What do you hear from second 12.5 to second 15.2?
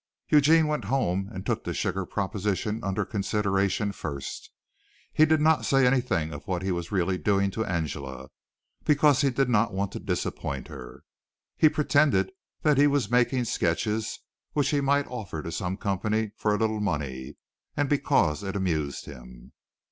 that he was making sketches which he might